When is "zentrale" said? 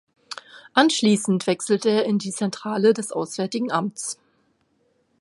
2.31-2.95